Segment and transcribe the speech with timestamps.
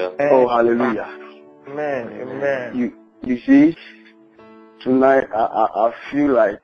[0.00, 0.28] Amen.
[0.32, 1.18] Oh, hallelujah.
[1.68, 2.20] Amen.
[2.22, 2.76] Amen.
[2.76, 2.92] You,
[3.22, 3.76] you see,
[4.82, 6.62] tonight I, I, I feel like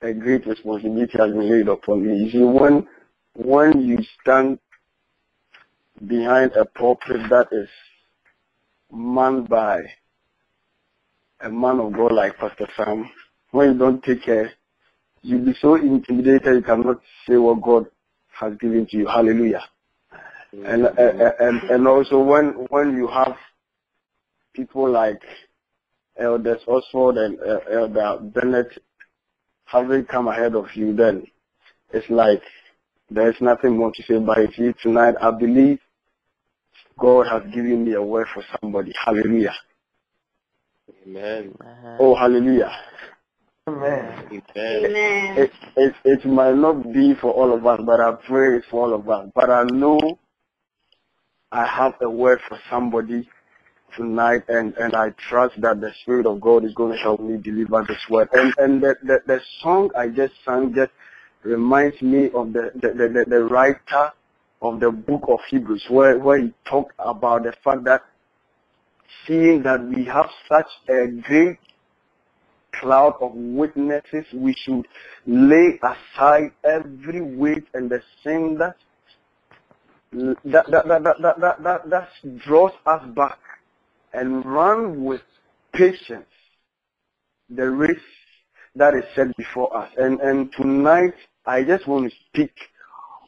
[0.00, 2.24] a great responsibility has been laid upon me.
[2.24, 2.86] You see, when,
[3.34, 4.58] when you stand
[6.06, 7.68] behind a pulpit that is
[8.90, 9.80] manned by
[11.40, 13.10] a man of God like Pastor Sam,
[13.50, 14.52] when you don't take care,
[15.20, 17.86] you'll be so intimidated you cannot say what God
[18.40, 19.06] has given to you.
[19.06, 19.62] Hallelujah.
[20.52, 23.36] And, and and and also when when you have
[24.54, 25.22] people like
[26.18, 28.78] Elders Oswald and uh, Elder Bennett
[29.64, 31.26] having come ahead of you, then
[31.92, 32.42] it's like
[33.10, 34.18] there's nothing more to say.
[34.18, 35.78] But you tonight I believe
[36.98, 38.92] God has given me a word for somebody.
[39.02, 39.54] Hallelujah.
[41.06, 41.54] Amen.
[41.98, 42.70] Oh, hallelujah.
[43.68, 44.24] Amen.
[44.26, 44.42] Amen.
[44.56, 45.38] Amen.
[45.38, 48.82] It, it, it might not be for all of us, but I pray it's for
[48.82, 49.30] all of us.
[49.34, 50.18] But I know
[51.52, 53.28] I have a word for somebody
[53.94, 57.36] tonight, and, and I trust that the Spirit of God is going to help me
[57.36, 58.30] deliver this word.
[58.32, 60.92] And and the, the, the song I just sang just
[61.42, 64.12] reminds me of the, the, the, the, writer
[64.62, 68.02] of the book of Hebrews, where, where he talked about the fact that
[69.26, 71.58] seeing that we have such a great
[72.72, 74.86] cloud of witnesses, we should
[75.26, 78.76] lay aside every weight and the sin that
[80.12, 82.08] that that that that that, that, that,
[82.44, 83.38] draws us back
[84.12, 85.22] and run with
[85.72, 86.26] patience
[87.48, 87.96] the race
[88.74, 89.90] that is set before us.
[89.96, 91.14] And and tonight
[91.46, 92.52] I just want to speak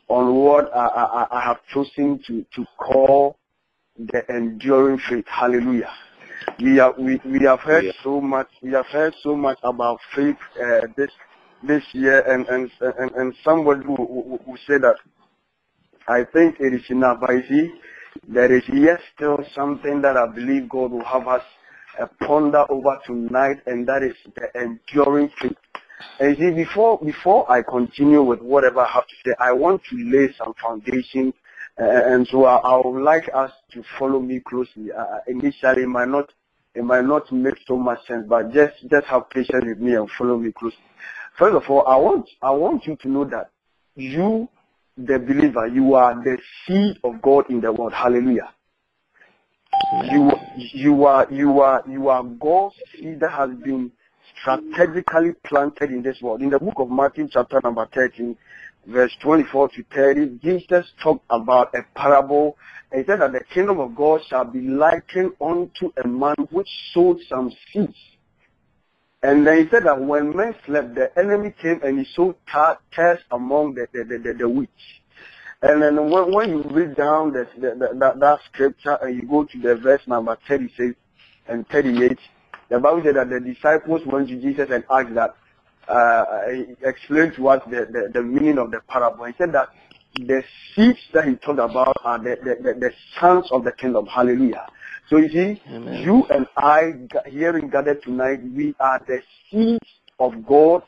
[0.08, 3.36] on what I, I, I have chosen to, to call
[3.98, 5.24] the enduring faith.
[5.26, 5.90] Hallelujah.
[6.60, 7.92] We have we, we have heard Yeah.
[8.02, 11.10] so much we have heard so much about faith uh, this
[11.62, 14.96] this year and and and, and somebody who, who, who said that
[16.08, 17.22] I think it is enough.
[17.28, 17.72] You see,
[18.28, 21.42] there is yet still something that I believe God will have us
[21.98, 25.56] uh, ponder over tonight, and that is the enduring faith.
[26.20, 29.96] And see, before before I continue with whatever I have to say, I want to
[29.96, 31.32] lay some foundation,
[31.80, 34.92] uh, and so I, I would like us to follow me closely.
[34.92, 36.30] Uh, initially, it might not
[36.74, 40.10] it might not make so much sense, but just just have patience with me and
[40.18, 40.78] follow me closely.
[41.38, 43.50] First of all, I want I want you to know that
[43.96, 44.48] you
[44.96, 47.92] the believer, you are the seed of God in the world.
[47.92, 48.52] Hallelujah.
[50.04, 53.90] You you are you are you are God's seed that has been
[54.40, 56.42] strategically planted in this world.
[56.42, 58.36] In the book of Matthew, chapter number 13,
[58.86, 62.56] verse 24 to 30, Jesus talked about a parable.
[62.92, 67.18] He said that the kingdom of God shall be likened unto a man which sowed
[67.28, 67.96] some seeds.
[69.24, 72.76] And then he said that when men slept, the enemy came and he sowed ta-
[72.92, 74.68] tares among the, the, the, the, the.
[75.62, 79.26] And then when, when you read down the, the, the, that, that scripture and you
[79.26, 80.94] go to the verse number 36
[81.48, 82.18] and 38,
[82.68, 85.34] the Bible said that the disciples went to Jesus and asked that,
[85.88, 86.24] uh,
[86.82, 89.24] explained to us the, the, the meaning of the parable.
[89.24, 89.70] He said that
[90.14, 90.42] the
[90.74, 94.06] seeds that he talked about are the, the, the, the sons of the kingdom.
[94.06, 94.66] Hallelujah.
[95.08, 96.02] So you see, Amen.
[96.02, 99.20] you and I ga- hearing gathered tonight, we are the
[99.50, 99.86] seeds
[100.18, 100.82] of God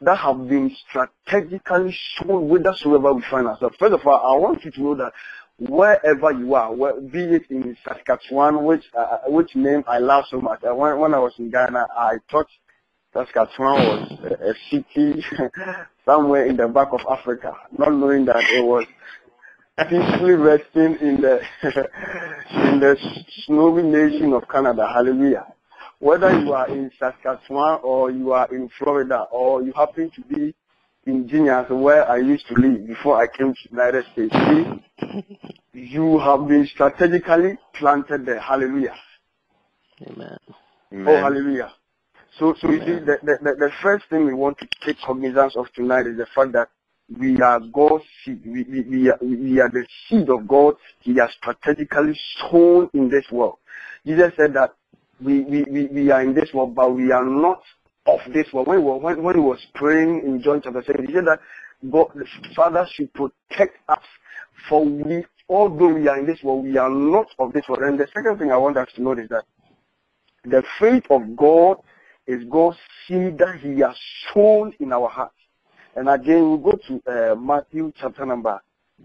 [0.00, 3.76] that have been strategically shown whithersoever we find ourselves.
[3.78, 5.12] First of all, I want you to know that
[5.58, 10.40] wherever you are, where, be it in Saskatchewan, which uh, which name I love so
[10.40, 10.64] much.
[10.64, 12.48] Uh, when, when I was in Ghana, I thought
[13.14, 15.24] Saskatchewan was a, a city
[16.04, 18.86] somewhere in the back of Africa, not knowing that it was
[19.88, 21.40] peacefully resting in the
[22.72, 22.96] in the
[23.46, 24.86] snowy nation of Canada.
[24.92, 25.46] Hallelujah.
[25.98, 30.54] Whether you are in Saskatchewan or you are in Florida or you happen to be
[31.06, 35.32] in Genius where I used to live before I came to the United States, see,
[35.72, 38.40] you have been strategically planted there.
[38.40, 38.96] Hallelujah.
[40.06, 40.38] Amen.
[41.06, 41.72] Oh, hallelujah.
[42.38, 45.66] So, so you see, the, the, the, first thing we want to take cognizance of
[45.74, 46.68] tonight is the fact that
[47.18, 48.40] we are God's seed.
[48.46, 50.76] We, we, we, are, we are the seed of God.
[51.00, 53.58] He has strategically sown in this world.
[54.06, 54.74] Jesus said that
[55.22, 57.60] we, we, we, we are in this world, but we are not
[58.06, 58.66] of this world.
[58.66, 61.40] When he was, when, when he was praying in John chapter 7, he said that
[61.90, 62.26] God, the
[62.56, 64.02] Father should protect us
[64.68, 67.82] for we, although we are in this world, we are not of this world.
[67.82, 69.44] And the second thing I want us to note is that
[70.44, 71.78] the faith of God
[72.26, 73.96] is God's seed that He has
[74.32, 75.34] sown in our hearts.
[75.94, 78.60] And again, we go to uh, Matthew chapter number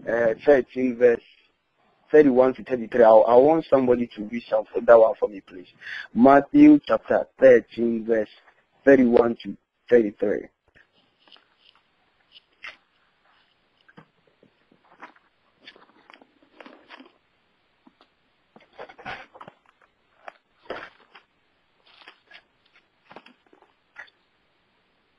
[0.08, 1.20] uh, 13, verse
[2.10, 3.04] 31 to 33.
[3.04, 5.66] I, I want somebody to read some that one for me, please.
[6.14, 8.28] Matthew chapter 13, verse
[8.84, 9.56] 31 to
[9.90, 10.48] 33.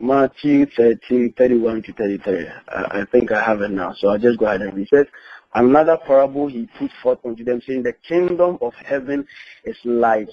[0.09, 2.47] Matthew 13, 31 to 33.
[2.69, 4.87] I, I think I have it now, so I'll just go ahead and read.
[4.91, 5.07] It
[5.53, 9.27] Another parable he put forth unto them, saying, The kingdom of heaven
[9.65, 10.27] is like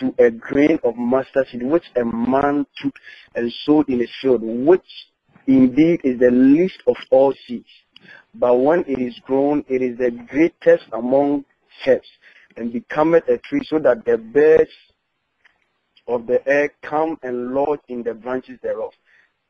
[0.00, 2.94] to a grain of mustard seed, which a man took
[3.34, 4.80] and sowed in his field, which
[5.46, 7.68] indeed is the least of all seeds.
[8.34, 11.44] But when it is grown, it is the greatest among
[11.86, 12.08] herbs,
[12.56, 14.70] and becometh a tree, so that the birds
[16.06, 18.94] of the air come and lodge in the branches thereof.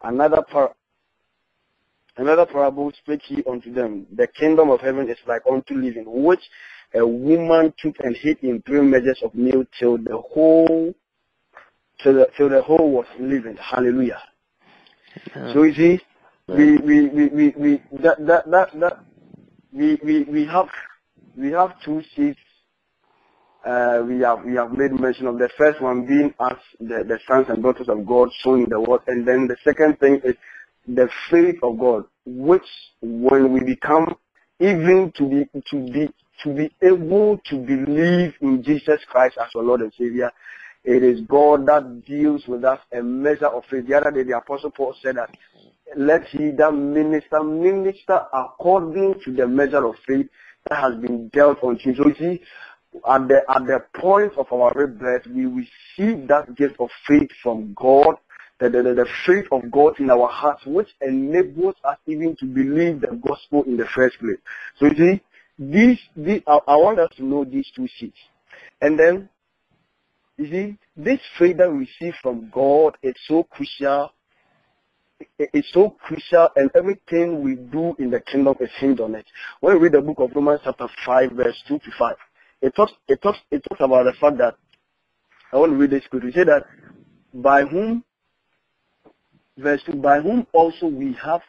[0.02, 0.74] Another par-
[2.16, 6.40] another parable spake he unto them, The kingdom of heaven is like unto living, which
[6.94, 10.94] a woman took and hid in three measures of meal till the whole
[12.02, 13.56] till the, till the whole was living.
[13.56, 14.22] Hallelujah.
[15.36, 15.54] Amen.
[15.54, 16.00] So you see,
[16.48, 18.98] we we we we, we that that that that
[19.72, 20.68] we we we have
[21.36, 22.38] we have two seeds.
[23.64, 27.18] Uh, we have we have made mention of the first one being as the, the
[27.26, 30.36] sons and daughters of God sown in the world, and then the second thing is
[30.86, 32.62] the faith of God, which
[33.02, 34.16] when we become
[34.60, 36.08] even to be to be
[36.44, 40.30] to be able to believe in Jesus Christ as our Lord and Savior,
[40.84, 43.88] it is God that deals with us a measure of faith.
[43.88, 45.30] The other day, the Apostle Paul said that
[45.96, 50.28] let he that minister minister according to the measure of faith
[50.68, 51.96] that has been dealt unto him.
[51.96, 52.42] So you see,
[53.06, 57.74] at the at the point of our rebirth, we receive that gift of faith from
[57.74, 58.16] God,
[58.58, 63.00] the, the, the, faith of God in our hearts, which enables us even to believe
[63.00, 64.38] the gospel in the first place.
[64.78, 65.22] So you see,
[65.58, 68.16] these, these I, I want us to know these two seeds.
[68.80, 69.28] And then,
[70.36, 74.10] you see, this faith that we receive from God is so crucial.
[75.36, 79.26] It's so crucial, and everything we do in the kingdom is hinged on it.
[79.58, 82.14] When we read the book of Romans, chapter 5, verse 2 to 5,
[82.62, 84.56] it talks, it talks, it talks about the fact that,
[85.52, 86.28] I want to read this quickly.
[86.30, 86.64] It says that,
[87.32, 88.04] by whom,
[89.56, 91.40] verse 2, by whom also we have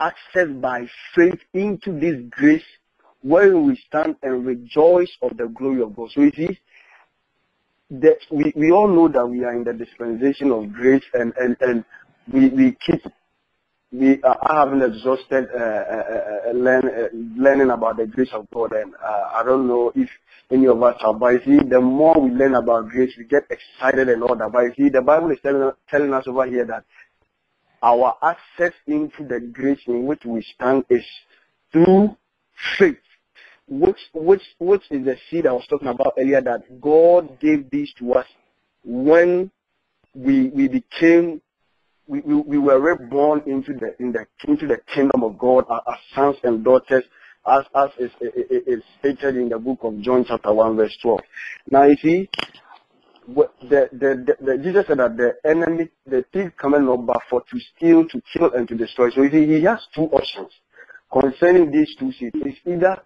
[0.00, 2.62] access by faith into this grace
[3.22, 6.10] where we stand and rejoice of the glory of God.
[6.14, 6.56] So it is
[7.90, 11.56] that we, we all know that we are in the dispensation of grace and, and,
[11.60, 11.84] and
[12.32, 13.02] we, we keep
[13.90, 18.46] we uh, I haven't exhausted uh, uh, uh, learn, uh, learning about the grace of
[18.50, 20.10] God, and uh, I don't know if
[20.50, 20.96] any of us.
[21.18, 24.50] But you see, the more we learn about grace, we get excited and all that.
[24.52, 26.84] But you see, the Bible is telling, telling us over here that
[27.82, 31.04] our access into the grace in which we stand is
[31.72, 32.16] through
[32.78, 32.96] faith,
[33.68, 36.40] which which which is the seed I was talking about earlier.
[36.40, 38.26] That God gave this to us
[38.84, 39.50] when
[40.14, 41.40] we we became
[42.08, 45.98] we, we, we were reborn into the in the into the kingdom of God as
[46.14, 47.04] sons and daughters,
[47.48, 51.20] as as is, is, is stated in the book of John chapter one verse twelve.
[51.70, 52.28] Now you see,
[53.26, 57.42] the, the, the, the Jesus said that the enemy, the thief coming not but for
[57.42, 59.10] to steal, to kill, and to destroy.
[59.10, 60.50] So you see, he has two options
[61.12, 62.36] concerning these two seeds.
[62.36, 63.02] It's either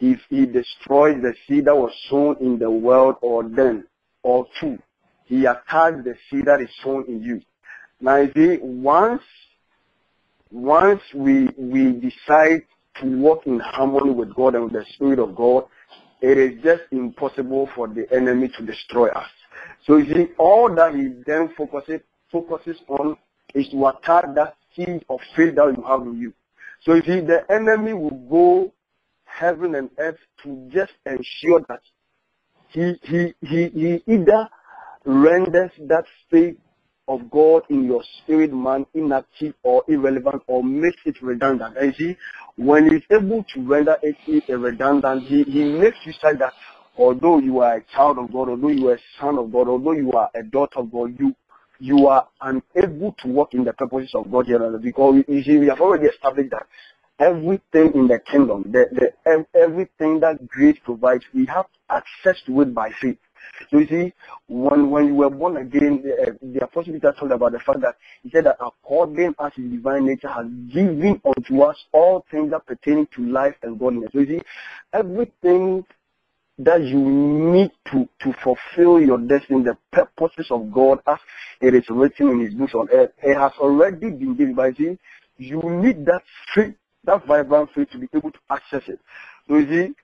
[0.00, 3.84] if he destroys the seed that was sown in the world, or then,
[4.22, 4.78] or two,
[5.24, 7.40] he attacks the seed that is sown in you.
[8.00, 9.22] Now, you see, once
[10.50, 12.62] once we we decide
[13.00, 15.64] to walk in harmony with God and with the Spirit of God,
[16.20, 19.28] it is just impossible for the enemy to destroy us.
[19.86, 23.16] So you see, all that he then focuses focuses on
[23.54, 26.32] is to attack that seed of faith that you have in you.
[26.82, 28.72] So you see, the enemy will go
[29.24, 31.80] heaven and earth to just ensure that
[32.68, 34.48] he he he, he either
[35.04, 36.56] renders that faith
[37.08, 41.76] of God in your spirit man inactive or irrelevant or makes it redundant.
[41.76, 42.16] And see,
[42.56, 44.16] when he's able to render it
[44.48, 46.52] redundant, he, he makes you say that
[46.96, 49.92] although you are a child of God, although you are a son of God, although
[49.92, 51.34] you are a daughter of God, you
[51.80, 55.66] you are unable to walk in the purposes of God here because you see, we
[55.66, 56.66] have already established that
[57.18, 58.86] everything in the kingdom, the,
[59.26, 63.18] the everything that grace provides, we have access to it by faith.
[63.70, 64.12] So you see,
[64.48, 67.80] when when you were born again, the, uh, the Apostle Peter told about the fact
[67.80, 72.50] that he said that according as his divine nature has given unto us all things
[72.50, 74.10] that pertain to life and godliness.
[74.12, 74.42] So you see,
[74.92, 75.84] everything
[76.58, 81.18] that you need to, to fulfill your destiny, the purposes of God as
[81.60, 84.96] it is written in his books on earth, it has already been given by you.
[85.36, 86.22] You need that
[86.54, 86.74] faith,
[87.04, 89.00] that vibrant faith to be able to access it.
[89.48, 89.94] So you see,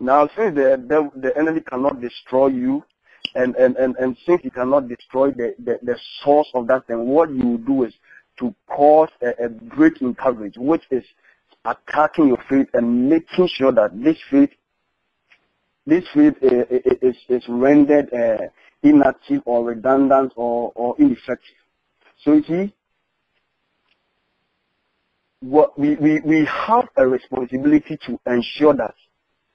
[0.00, 2.84] now since the, the, the enemy cannot destroy you,
[3.34, 7.06] and, and, and, and since he cannot destroy the, the, the source of that thing,
[7.06, 7.94] what you do is
[8.38, 11.04] to cause a, a breaking coverage, which is
[11.64, 14.50] attacking your faith and making sure that this faith
[15.86, 16.64] this faith uh,
[17.02, 18.46] is, is rendered uh,
[18.82, 21.56] inactive or redundant or, or ineffective.
[22.22, 22.74] So you see,
[25.40, 28.94] what we, we, we have a responsibility to ensure that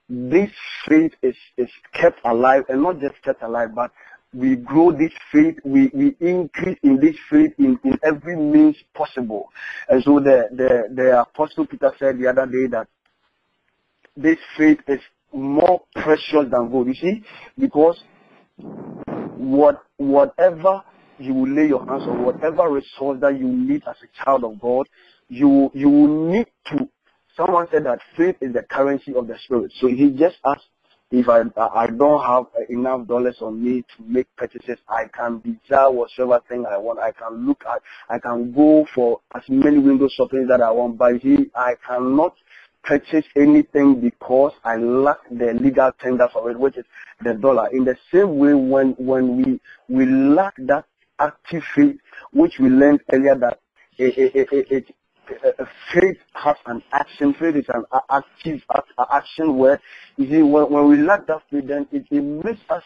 [0.07, 0.51] this
[0.87, 3.91] faith is, is kept alive and not just kept alive, but
[4.33, 9.49] we grow this faith, we, we increase in this faith in, in every means possible.
[9.87, 12.87] And so the, the, the Apostle Peter said the other day that
[14.17, 14.99] this faith is
[15.33, 16.87] more precious than gold.
[16.87, 17.23] You see,
[17.57, 18.01] because
[18.57, 20.81] what whatever
[21.17, 24.59] you will lay your hands on, whatever resource that you need as a child of
[24.59, 24.87] God,
[25.29, 26.89] you you will need to.
[27.35, 29.71] Someone said that faith is the currency of the spirit.
[29.79, 30.67] So he just asked
[31.11, 35.91] if I I don't have enough dollars on me to make purchases, I can desire
[35.91, 36.99] whatever thing I want.
[36.99, 40.97] I can look at, I can go for as many window shopping that I want.
[40.97, 42.35] But he, I cannot
[42.83, 46.85] purchase anything because I lack the legal tender for it, which is
[47.23, 47.69] the dollar.
[47.71, 50.85] In the same way, when when we we lack that
[51.19, 51.97] active faith,
[52.31, 53.59] which we learned earlier that
[53.97, 54.95] it, it, it, it
[55.93, 57.33] faith has an action.
[57.33, 58.61] Faith is an active
[59.11, 59.81] action where
[60.17, 62.83] you see when, when we lack that faith, then it, it makes us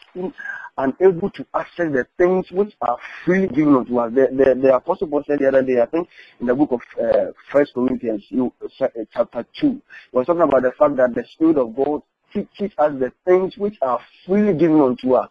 [0.78, 4.12] unable to access the things which are freely given unto us.
[4.14, 6.08] The, the, the Apostle Paul said the other day, I think
[6.40, 9.82] in the book of uh, First Corinthians, you, uh, chapter two,
[10.12, 12.02] he was talking about the fact that the Spirit of God
[12.34, 15.30] teaches us the things which are freely given unto us.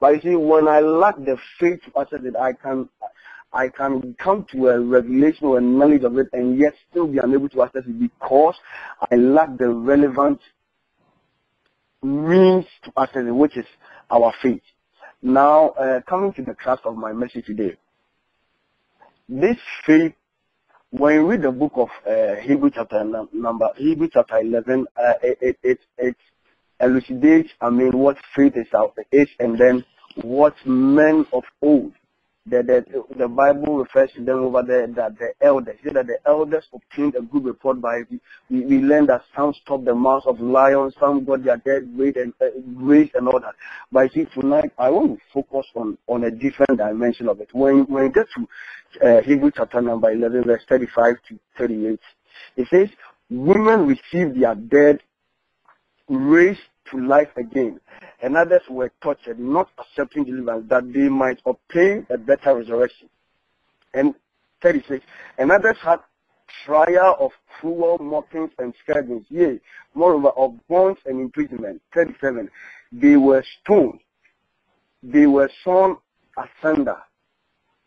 [0.00, 2.88] But you see, when I lack the faith to access it, I can
[3.52, 7.18] I can come to a revelation or a knowledge of it and yet still be
[7.18, 8.54] unable to access it because
[9.10, 10.40] I lack the relevant
[12.02, 13.66] means to access it, which is
[14.10, 14.62] our faith.
[15.22, 17.76] Now, uh, coming to the crux of my message today.
[19.28, 20.14] This faith,
[20.90, 25.58] when you read the book of uh, Hebrew chapter number Hebrew chapter 11, uh, it,
[25.62, 26.16] it, it
[26.80, 28.66] elucidates, I mean, what faith is,
[29.12, 29.84] is and then
[30.22, 31.92] what men of old
[32.46, 36.64] the, the, the Bible refers to them over there that the elders, that the elders
[36.72, 40.94] obtained a good report by we, we learned that some stopped the mouths of lions,
[40.98, 43.54] some got their dead weight and uh, grace and all that.
[43.92, 47.50] But see, tonight I want to focus on, on a different dimension of it.
[47.52, 52.00] When when you get to uh, Hebrew chapter number 11, verse 35 to 38,
[52.56, 52.88] it says,
[53.28, 55.00] women receive their dead
[56.08, 57.80] raised to life again
[58.22, 63.08] and others were tortured, not accepting deliverance, that they might obtain a better resurrection.
[63.94, 64.14] And
[64.62, 65.04] 36,
[65.38, 66.00] and others had
[66.64, 69.60] trial of cruel mockings and scourgings, yea,
[69.94, 71.80] moreover of bonds and imprisonment.
[71.94, 72.50] 37,
[72.92, 74.00] they were stoned,
[75.02, 75.96] they were sawn
[76.36, 76.98] asunder,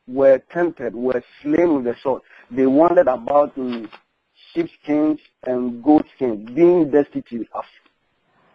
[0.08, 2.22] were tempted, were slain with the sword.
[2.52, 3.88] They wandered about in
[4.54, 7.48] sheepskins and goatskins, being destitute,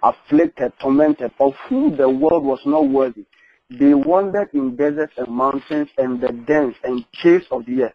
[0.02, 3.24] afflicted, tormented, of whom the world was not worthy.
[3.70, 7.92] They wandered in deserts and mountains and the dens and caves of the earth.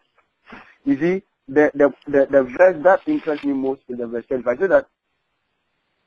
[0.84, 4.56] You see, the, the, the, the verse that interests me most is the verse 35.
[4.56, 4.86] I say that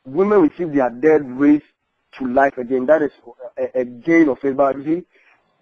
[0.05, 1.63] women receive their dead raised
[2.19, 2.85] to life again.
[2.85, 3.11] That is
[3.57, 4.55] a, a gain of faith.
[4.57, 5.05] You see,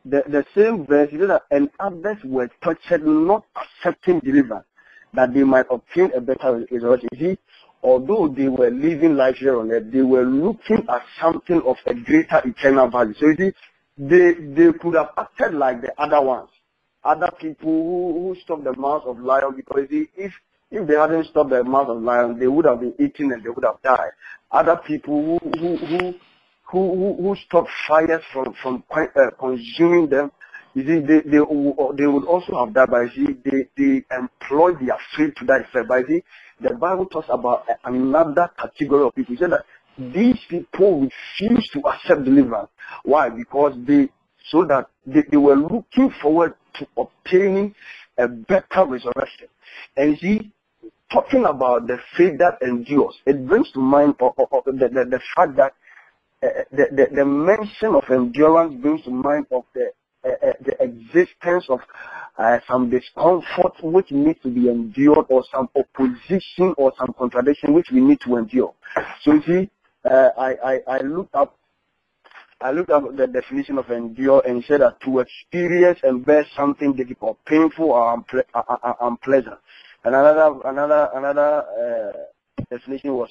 [0.06, 4.68] the, the same verse, you know that, and others were touched, not accepting deliverance,
[5.14, 7.10] that they might obtain a better resurrection.
[7.14, 7.38] You see,
[7.86, 11.94] although they were living life here on earth, they were looking at something of a
[11.94, 13.14] greater eternal value.
[13.20, 13.52] So you see,
[13.98, 16.50] they they could have acted like the other ones,
[17.04, 20.34] other people who, who stopped the mouth of lion because see, if
[20.72, 23.50] if they hadn't stopped the mouth of lion, they would have been eaten and they
[23.50, 24.12] would have died.
[24.52, 26.14] Other people who who who
[26.72, 29.06] who, who stopped fires from from uh,
[29.40, 30.32] consuming them,
[30.74, 34.74] you see, they, they, they would also have died, but you see, they, they employ
[34.74, 35.88] their faith to that effect.
[35.88, 36.24] But you see,
[36.62, 39.36] the Bible talks about another category of people.
[39.36, 39.66] He said that
[39.98, 42.70] these people refuse to accept deliverance.
[43.04, 43.30] Why?
[43.30, 44.10] Because they
[44.50, 47.74] so that they, they were looking forward to obtaining
[48.18, 49.48] a better resurrection.
[49.98, 50.52] And see,
[51.12, 55.74] talking about the faith that endures, it brings to mind the, the, the fact that
[56.44, 59.92] uh, the, the, the mention of endurance brings to mind of the
[60.26, 61.80] uh, the existence of
[62.38, 67.88] uh, some discomfort which needs to be endured or some opposition or some contradiction which
[67.92, 68.74] we need to endure.
[69.22, 69.70] So you see,
[70.10, 71.58] uh, I, I, I looked up
[72.62, 76.94] I looked up the definition of endure and said that to experience and bear something
[76.94, 79.58] difficult, painful or unple- unpleasant.
[80.04, 83.30] And another another another uh, definition was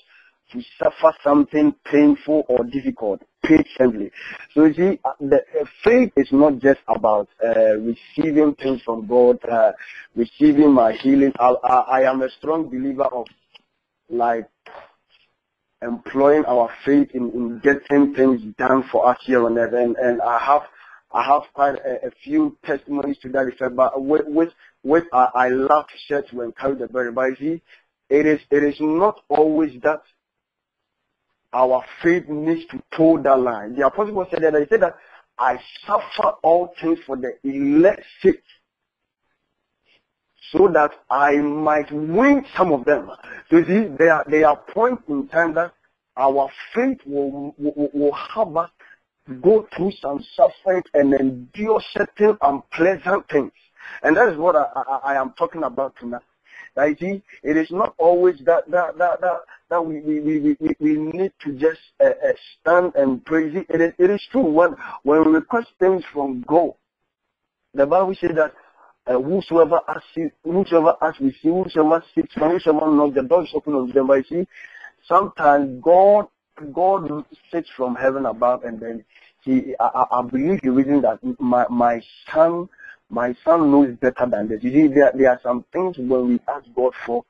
[0.53, 4.11] to suffer something painful or difficult patiently.
[4.53, 9.07] So you see, uh, the uh, faith is not just about uh, receiving things from
[9.07, 9.73] God, uh,
[10.15, 11.33] receiving my healing.
[11.39, 13.27] I, I, I am a strong believer of
[14.09, 14.49] like
[15.83, 19.75] employing our faith in, in getting things done for us here on earth.
[19.75, 20.63] And, and I have
[21.13, 24.49] I have quite a, a few testimonies to that effect, but with, with,
[24.83, 27.11] with I, I love to share to encourage the body.
[27.15, 27.63] But see,
[28.11, 30.03] it is, it is not always that
[31.55, 33.77] our faith needs to toe that line.
[33.77, 34.97] The apostle said that he said that
[35.39, 38.43] I suffer all things for the elect's sake,
[40.51, 43.11] so that I might win some of them.
[43.51, 45.73] So you see, there are there are points in time that
[46.17, 48.71] our faith will will, will have us
[49.41, 53.53] go through some suffering and endure certain unpleasant things,
[54.03, 56.23] and that is what I, I, I am talking about tonight.
[56.77, 56.99] Right?
[56.99, 60.97] See, it is not always that that that that, that we, we, we, we, we
[60.97, 63.67] need to just uh, uh, stand and praise it.
[63.69, 66.73] It is, it is true when when we request things from God.
[67.73, 68.53] The Bible says that
[69.07, 70.07] uh, whosoever asks,
[70.43, 74.07] whosoever asks, we see, whosoever seeks, whosoever knocks, the door is open unto them.
[74.07, 74.49] But you see,
[75.07, 76.29] sometimes God
[76.73, 79.05] God sits from heaven above, and then
[79.43, 82.01] he I I believe the reason that my my
[82.33, 82.69] son
[83.11, 84.63] my son knows better than this.
[84.63, 87.25] You see, there, there are some things when we ask God for,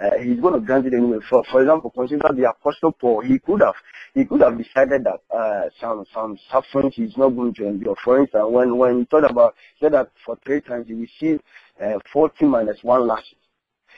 [0.00, 1.18] uh, He's going to grant it anyway.
[1.28, 3.20] For, for example, consider the Apostle Paul.
[3.20, 3.74] He could have
[4.14, 7.96] he could have decided that uh, some some suffering he's not going to endure.
[8.04, 11.42] For instance, when when he thought about said that for three times he received
[11.82, 13.34] uh, 40 minus one lashes.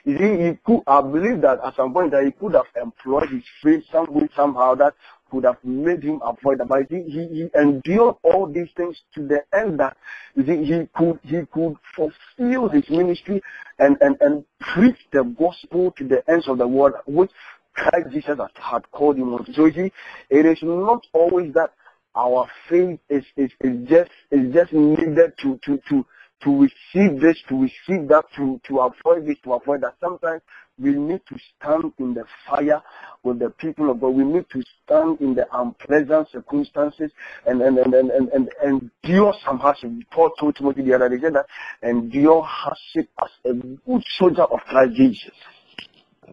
[0.04, 3.28] You see, he could, I believe that at some point that he could have employed
[3.28, 4.94] his faith some way, somehow that
[5.30, 6.68] could have made him avoid that.
[6.68, 9.96] But he, he, he endured all these things to the end that
[10.34, 13.42] he could he could fulfill his ministry
[13.78, 14.44] and, and, and
[14.74, 17.30] preach the gospel to the ends of the world, which
[17.74, 19.46] Christ Jesus had, called him on.
[19.54, 19.92] So see,
[20.28, 21.72] it is not always that
[22.14, 26.04] our faith is, is, is just is just needed to to to
[26.42, 29.94] to receive this, to receive that, to, to avoid this, to avoid that.
[30.00, 30.42] Sometimes
[30.78, 32.82] we need to stand in the fire
[33.22, 34.08] with the people of God.
[34.08, 37.10] We need to stand in the unpleasant circumstances
[37.46, 38.28] and and and and, and,
[38.62, 39.90] and endure some hardship.
[40.10, 41.46] Paul told Timothy the other day that
[41.82, 45.32] endure hardship as a good soldier of Christ Jesus.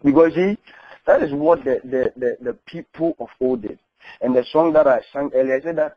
[0.02, 0.56] Because he
[1.06, 3.78] that is what the, the, the, the people of old did.
[4.20, 5.96] And the song that I sang earlier I said that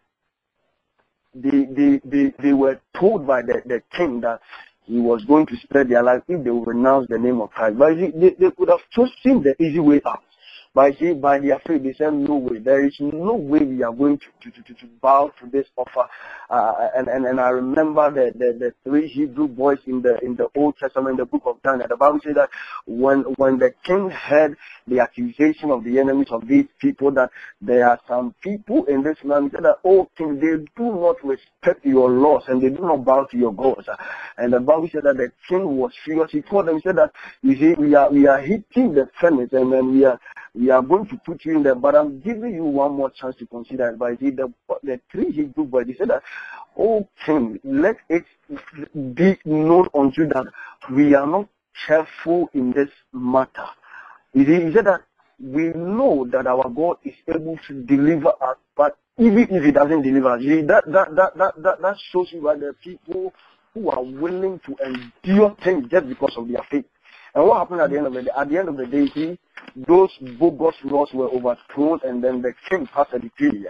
[1.33, 4.41] they, they, they, they were told by the, the king that
[4.83, 7.77] he was going to spread their life if they would renounce the name of Christ.
[7.77, 10.23] But they, they could have chosen the easy way out.
[10.73, 12.59] But see, by their faith, they said, no way.
[12.59, 16.07] There is no way we are going to, to, to, to bow to this offer.
[16.49, 20.37] Uh, and, and, and I remember the, the, the three Hebrew boys in the, in
[20.37, 21.89] the Old Testament, in the book of Daniel.
[21.89, 22.49] The Bible says that
[22.85, 24.55] when, when the king heard
[24.87, 27.31] the accusation of the enemies of these people, that
[27.61, 31.85] there are some people in this land, said that, oh king, they do not respect
[31.85, 33.87] your laws and they do not bow to your gods.
[34.37, 36.31] And the Bible said that the king was furious.
[36.31, 39.49] He told them, he said that, you see, we are, we are hitting the furnace
[39.51, 40.19] and then we are,
[40.53, 43.35] we are going to put you in there, but I'm giving you one more chance
[43.37, 43.99] to consider it.
[43.99, 44.51] But see, the,
[44.83, 46.23] the three Hebrew boys, they said that,
[46.77, 48.25] oh king, let it
[48.93, 50.45] be known unto that
[50.91, 51.47] we are not
[51.87, 53.67] careful in this matter.
[54.33, 55.01] He said that
[55.39, 60.01] we know that our God is able to deliver us, but even if he doesn't
[60.01, 63.33] deliver us, that, that, that, that, that, that shows you that the people
[63.73, 66.85] who are willing to endure things just because of their faith.
[67.33, 68.31] And what happened at the end of the day?
[68.37, 69.39] At the end of the day, see,
[69.75, 73.67] those bogus laws were overthrown, and then the king passed a decree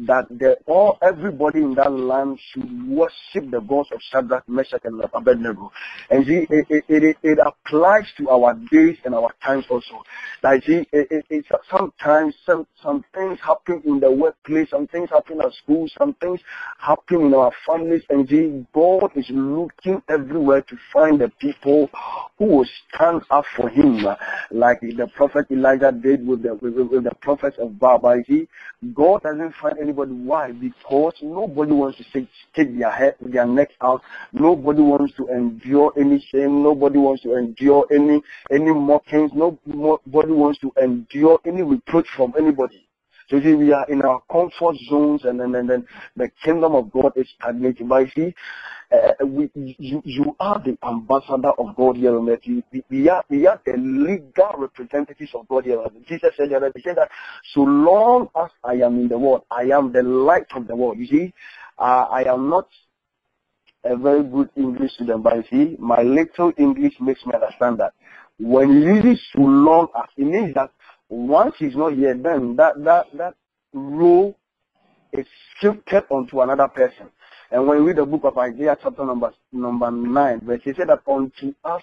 [0.00, 5.02] that the, all everybody in that land should worship the gods of Shadrach, Meshach, and
[5.12, 5.72] Abednego.
[6.10, 10.02] And see, it, it, it, it applies to our days and our times also.
[10.42, 15.40] Like see, it, it, sometimes some, some things happen in the workplace, some things happen
[15.40, 16.40] at school, some things
[16.78, 21.90] happen in our families, and see, God is looking everywhere to find the people
[22.38, 24.06] who will stand up for Him,
[24.52, 27.98] like the prophet Elijah did with the with, with the prophets of Baal.
[28.28, 28.48] See,
[28.94, 30.12] God doesn't find anybody.
[30.12, 30.52] Why?
[30.52, 34.02] Because nobody wants to take, take their head, their neck out.
[34.32, 36.62] Nobody wants to endure any shame.
[36.62, 38.20] Nobody wants to endure any
[38.50, 39.32] any mockings.
[39.34, 42.84] Nobody wants to endure any reproach from anybody.
[43.28, 46.90] So see, we are in our comfort zones, and then and then the kingdom of
[46.90, 47.88] God is stagnating.
[47.88, 48.34] But you see,
[48.90, 52.40] uh, we, you, you are the ambassador of God here on earth.
[52.46, 56.06] We, we, are, we are the legal representatives of God here on earth.
[56.06, 57.10] Jesus said, he said that
[57.54, 60.98] so long as I am in the world, I am the light of the world.
[60.98, 61.34] You see,
[61.78, 62.68] uh, I am not
[63.84, 67.92] a very good English student, but you see, my little English makes me understand that
[68.38, 70.70] when he uses so long as, it means that
[71.08, 73.34] once he's not here, then that, that, that
[73.72, 74.36] role
[75.12, 75.26] is
[75.60, 77.08] shifted onto another person.
[77.50, 80.88] And when we read the book of Isaiah chapter number number nine, verse he said
[80.88, 81.82] that unto us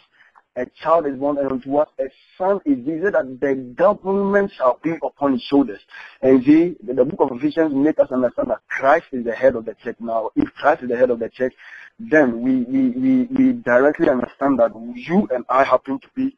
[0.57, 2.05] a child is born, and unto us a
[2.37, 2.97] son is given.
[2.97, 5.81] He said that the government shall be upon his shoulders.
[6.21, 9.55] And see, the, the book of Ephesians make us understand that Christ is the head
[9.55, 9.97] of the church.
[9.99, 11.53] Now, if Christ is the head of the church,
[11.99, 16.37] then we, we, we, we directly understand that you and I happen to be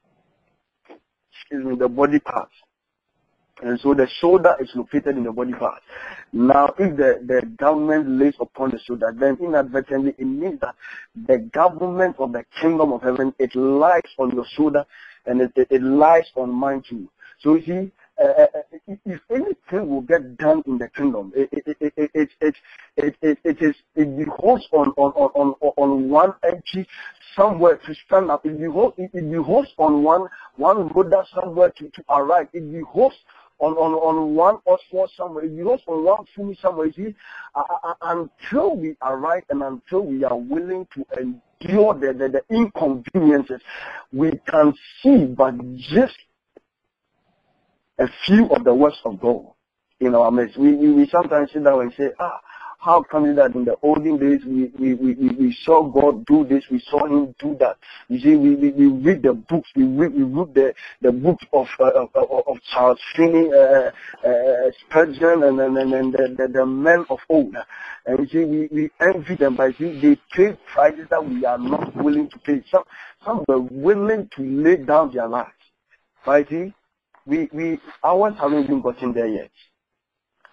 [1.50, 2.54] excuse me, the body parts.
[3.62, 5.82] And so the shoulder is located in the body part.
[6.32, 10.76] Now, if the, the government lays upon the shoulder, then inadvertently it means that
[11.26, 14.86] the government of the kingdom of heaven, it lies on your shoulder
[15.26, 17.10] and it, it, it lies on mine too.
[17.39, 17.91] So you see,
[18.24, 18.46] uh,
[19.06, 22.56] if anything will get done in the kingdom, it it it it it it,
[22.98, 26.88] it, it, it is it beholds on on on on on one entry
[27.36, 28.43] somewhere to stand up.
[28.43, 29.24] It beholds it, it
[29.78, 32.48] on one one roader somewhere to to arrive.
[32.54, 33.15] It beholds
[33.60, 35.46] on on on one oswald somewhere.
[35.46, 36.88] It beholds on one fumi somewhere.
[36.88, 37.15] You see,
[38.02, 43.62] until we arrive and until we are willing to endure the, the the inconveniences,
[44.13, 46.15] we can see but just
[48.00, 49.46] a few of the works of God
[50.00, 50.58] in our midst.
[50.58, 52.39] We, we, we sometimes sit down and say, ah,
[52.88, 56.45] how come it that in the olden days we, we, we, we saw God do
[56.45, 57.76] this, we saw him do that.
[58.08, 61.43] You see, we, we, we read the books, we read, we read the, the books
[61.52, 63.91] of, uh, of, of Charles Finney, uh,
[64.26, 67.58] uh, Spurgeon, and, and, and, and the, the, the men of old.
[68.06, 71.58] And you see, we, we envy them, but see, they pay prices that we are
[71.58, 72.63] not willing to pay.
[72.71, 72.84] Some,
[73.26, 75.52] some were willing to lay down their lives.
[76.26, 76.73] But see,
[77.26, 79.52] we we ours haven't even gotten there yet.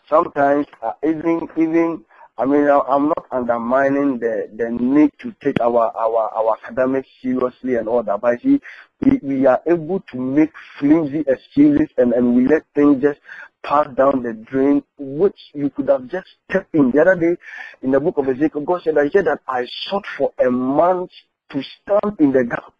[0.08, 2.04] Sometimes uh, even even
[2.36, 7.08] I mean I, I'm not undermining the the need to take our our our academics
[7.22, 8.60] seriously and all that, but see
[9.00, 13.20] we, we are able to make flimsy excuses and and we let things just
[13.64, 16.90] pass down the drain, which you could have just stepped in.
[16.90, 17.36] The other day,
[17.82, 21.10] in the book of Ezekiel, God said, I said that I sought for a month
[21.50, 22.72] to stand in the gap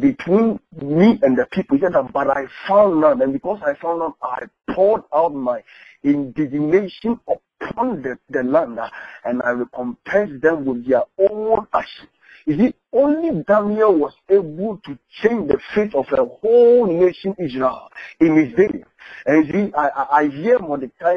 [0.00, 1.76] between me and the people.
[1.76, 3.22] He said that, but I found none.
[3.22, 5.62] And because I found none, I poured out my
[6.02, 8.88] indignation upon the, the land uh,
[9.24, 12.06] and I recompensed them with their own ashes.
[12.46, 17.90] You see, only Daniel was able to change the fate of a whole nation Israel
[18.18, 18.82] in his day.
[19.26, 21.16] And you see, I, I, I hear Mordecai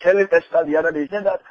[0.00, 1.42] telling Esther the other day, he said that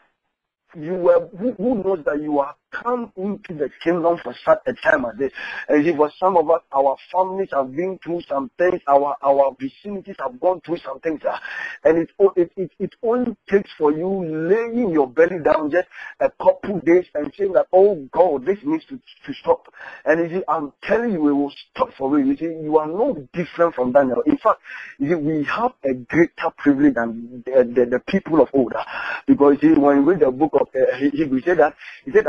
[0.75, 4.73] you were who, who knows that you are come into the kingdom for such a
[4.73, 5.31] time as this.
[5.67, 9.55] And see, for some of us, our families have been through some things, our our
[9.59, 11.37] vicinities have gone through some things, uh,
[11.83, 15.87] and it, it it it only takes for you laying your belly down just
[16.19, 19.71] a couple days and saying that, oh God, this needs to to stop.
[20.05, 22.31] And you I'm telling you, it will stop for you.
[22.31, 24.21] You see, you are no different from Daniel.
[24.25, 24.59] In fact,
[24.99, 28.83] see, we have a greater privilege than the, the, the people of old, uh,
[29.27, 32.25] because see, when you read the book of uh, he said that he said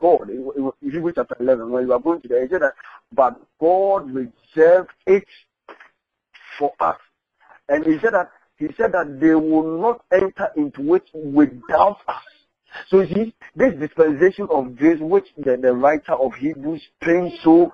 [0.00, 2.74] God, in Hebrews chapter 11, when you are going to the, he said that,
[3.12, 5.26] but God reserved it
[6.58, 6.96] for us.
[7.68, 12.22] And he said that, he said that they will not enter into it without us.
[12.88, 17.72] So you see, this dispensation of grace, which the, the writer of Hebrews paints so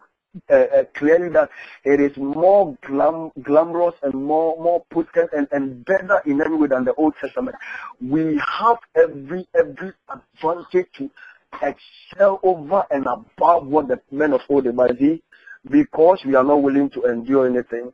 [0.49, 1.51] uh, uh, clearly that
[1.85, 6.69] it is more glam- glamorous and more more potent and, and better in every way
[6.69, 7.57] than the Old Testament.
[8.01, 11.11] We have every every advantage to
[11.63, 14.65] excel over and above what the men of old
[14.99, 15.23] be
[15.71, 17.93] because we are not willing to endure anything.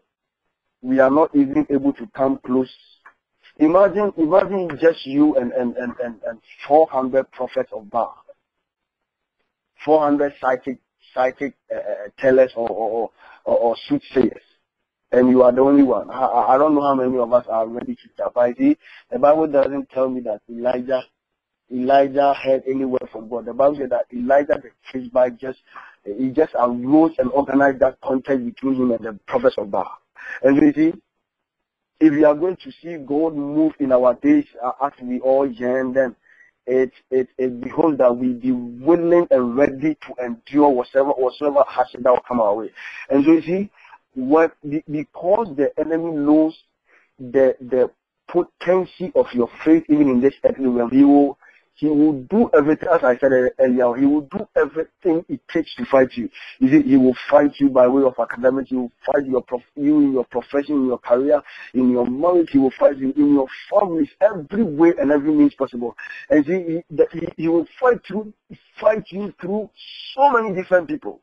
[0.83, 2.71] We are not even able to come close.
[3.59, 6.39] Imagine, imagine just you and, and, and, and, and
[6.69, 8.15] 400 prophets of Baal.
[9.85, 10.79] 400 psychic,
[11.15, 13.11] psychic uh, tellers or, or,
[13.45, 14.43] or, or soothsayers.
[15.13, 16.11] And you are the only one.
[16.11, 18.31] I, I don't know how many of us are ready to die.
[18.35, 18.77] But see,
[19.11, 21.03] the Bible doesn't tell me that Elijah
[21.73, 23.47] Elijah heard any word from God.
[23.47, 25.59] The Bible said that Elijah the Tishbite just
[26.05, 29.91] he just arose and organized that contest between him and the prophets of Baal.
[30.43, 30.93] And you see,
[31.99, 35.51] if we are going to see God move in our days uh, as we all
[35.51, 36.15] yearn, then
[36.67, 42.03] it it it beholds that we be willing and ready to endure whatever whatsoever hardship
[42.03, 42.71] that will come our way.
[43.11, 43.71] And so you see,
[44.15, 44.57] what
[44.91, 46.57] because the enemy knows
[47.19, 47.91] the the
[48.29, 51.39] potency of your faith even in this earthly realm, he will
[51.77, 55.85] he will do everything, as I said earlier, he will do everything it takes to
[55.85, 56.31] fight you.
[56.59, 60.01] See, he will fight you by way of academics, he will fight your prof- you
[60.01, 61.43] in your profession, in your career,
[61.75, 65.55] in your marriage, he will fight you in your families, every way and every means
[65.55, 65.95] possible.
[66.31, 68.33] And he, he, he will fight through,
[68.81, 69.69] fight you through
[70.15, 71.21] so many different people.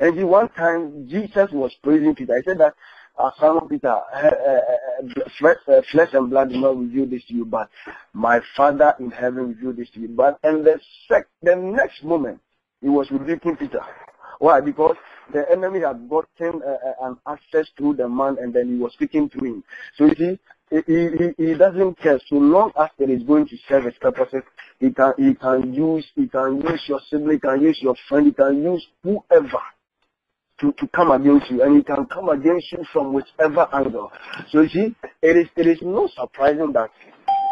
[0.00, 2.36] And see, one time Jesus was praising Peter.
[2.36, 2.74] He said that
[3.18, 7.68] uh, Simon Peter, uh, flesh, and blood did not reveal this to you, but
[8.12, 10.08] my Father in heaven revealed this to you.
[10.08, 12.40] But and the sec, the next moment,
[12.80, 13.80] he was rebuking Peter.
[14.38, 14.60] Why?
[14.60, 14.96] Because
[15.32, 19.28] the enemy had gotten uh, an access through the man and then he was speaking
[19.30, 19.64] to him.
[19.96, 20.38] So you see,
[20.70, 24.42] he, he, he doesn't care so long as it is going to serve his purposes.
[24.80, 28.26] He can he can use he can use your sibling, he can use your friend,
[28.26, 29.60] he can use whoever
[30.62, 34.10] to, to come against you, and it can come against you from whichever angle.
[34.50, 36.90] So you see, it is it is not surprising that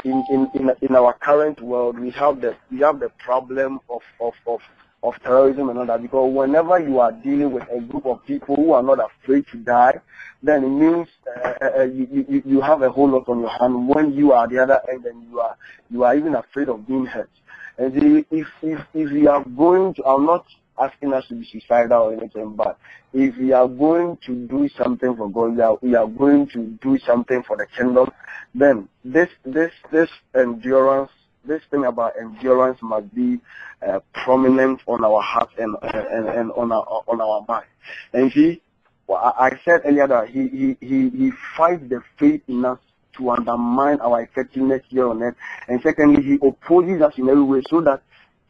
[0.04, 4.00] in, in, in, in our current world we have the we have the problem of,
[4.20, 4.60] of, of,
[5.02, 8.54] of terrorism and all that because whenever you are dealing with a group of people
[8.54, 9.98] who are not afraid to die,
[10.42, 11.08] then it means
[11.44, 14.48] uh, uh, you, you, you have a whole lot on your hand when you are
[14.48, 15.56] the other end and you are
[15.90, 17.30] you are even afraid of being hurt.
[17.76, 20.44] And if if if you are going to, I'm not
[20.80, 22.78] asking us to be suicidal or anything, but
[23.12, 26.98] if we are going to do something for God, we are, are going to do
[27.06, 28.10] something for the kingdom,
[28.54, 31.10] then this this this endurance,
[31.44, 33.40] this thing about endurance must be
[33.86, 37.66] uh, prominent on our heart and, and and on our on our mind.
[38.12, 38.62] And see,
[39.08, 42.78] I said earlier that he he he, he fights the faith in us
[43.16, 45.36] to undermine our effectiveness here on earth,
[45.68, 48.02] and secondly, he opposes us in every way so that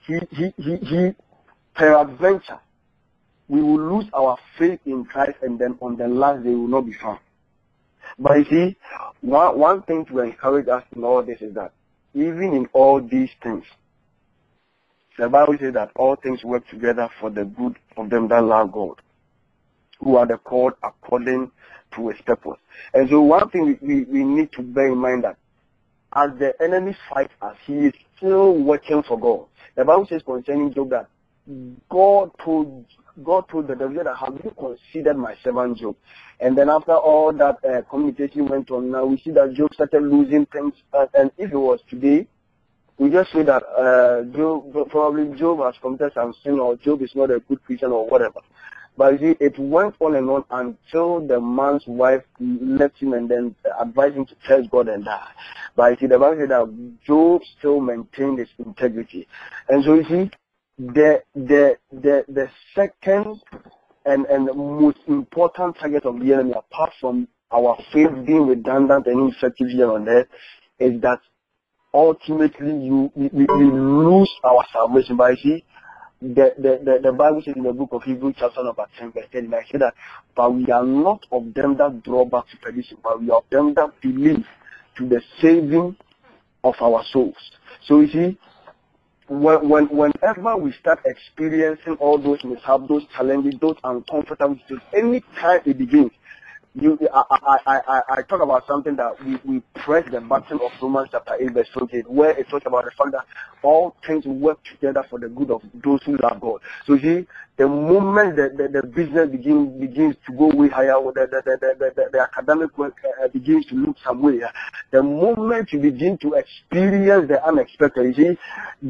[0.07, 1.15] he he he, he
[1.81, 2.61] peradventure,
[3.49, 6.83] we will lose our faith in Christ and then on the last day will not
[6.83, 7.19] be found.
[8.19, 8.77] But you see,
[9.23, 11.73] one, one thing to encourage us in all this is that
[12.13, 13.65] even in all these things,
[15.19, 18.73] the Bible says that all things work together for the good of them that love
[18.73, 19.01] God,
[20.01, 21.51] who are the called according
[21.95, 22.59] to his purpose.
[22.93, 25.39] And so one thing we, we need to bear in mind that
[26.15, 29.47] as the enemy fights us, he is still working for God.
[29.77, 31.09] The Bible says concerning Job that
[31.89, 32.87] God told
[33.25, 35.97] God told the devil that have you considered my servant Job?
[36.39, 40.03] And then after all that uh, communication went on, now we see that Job started
[40.03, 40.75] losing things.
[40.93, 42.27] Uh, and if it was today,
[42.99, 47.15] we just say that uh, Job probably Job has committed some sin or Job is
[47.15, 48.41] not a good Christian or whatever.
[48.97, 53.29] But you see, it went on and on until the man's wife left him and
[53.29, 55.31] then advised him to curse God and die.
[55.77, 59.27] But see, the Bible said that Job still maintained his integrity.
[59.69, 60.31] And so you see,
[60.81, 63.41] the the the the second
[64.07, 69.21] and and most important target of the enemy, apart from our faith being redundant and
[69.21, 70.29] ineffective here on earth,
[70.79, 71.21] is that
[71.93, 75.17] ultimately you we, we lose our salvation.
[75.19, 75.65] But see,
[76.23, 79.27] the, the, the, the Bible says in the book of Hebrews chapter number 10 verse
[79.33, 79.95] 10, I say that,
[80.35, 83.45] but we are not of them that draw back to perdition, but we are of
[83.51, 84.45] them that believe
[84.97, 85.97] to the saving
[86.65, 87.37] of our souls.
[87.87, 88.39] So you see,
[89.31, 95.21] when, when, whenever we start experiencing all those mishaps, those challenges, those uncomfortable situations, any
[95.41, 96.11] time it begins,
[96.75, 100.71] you, I, I, I, I talk about something that we, we press the button of
[100.83, 103.27] Romans chapter 8 verse 28 where it talks about the fact that
[103.63, 106.61] all things work together for the good of those who love God.
[106.87, 107.27] So see,
[107.61, 111.75] the moment that the, the, business begin, begins to go way higher, the, the, the,
[111.79, 114.49] the, the, the academic work uh, uh begins to look some way, uh,
[114.93, 118.39] the moment you begin to experience the unexpected, see,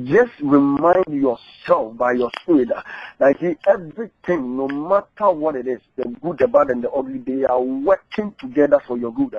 [0.04, 2.80] just remind yourself by your spirit uh,
[3.18, 7.18] that see, everything, no matter what it is, the good, the bad, and the ugly,
[7.18, 9.34] they are working together for your good.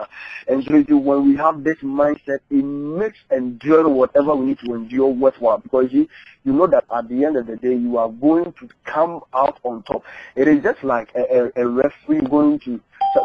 [0.50, 5.08] And so when we have this mindset, it makes enduring whatever we need to endure
[5.08, 6.10] worthwhile because you,
[6.44, 9.60] you know that at the end of the day, you are going to come out
[9.64, 10.04] on top.
[10.36, 12.80] It is just like a, a, a referee going to,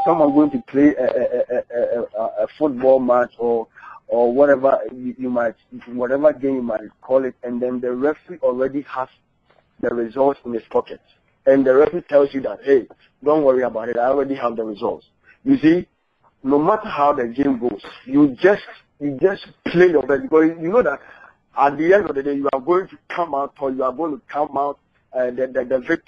[0.04, 3.68] someone going to play a, a football match or
[4.08, 5.56] or whatever you, you might,
[5.88, 9.08] whatever game you might call it, and then the referee already has
[9.80, 11.00] the results in his pocket
[11.46, 12.86] and the referee tells you that, hey,
[13.24, 15.06] don't worry about it, I already have the results.
[15.44, 15.86] You see,
[16.42, 18.62] no matter how the game goes, you just
[19.00, 21.00] you just play your best because you know that
[21.56, 23.92] at the end of the day you are going to come out or you are
[23.92, 24.78] going to come out
[25.12, 26.00] uh, the, the, the.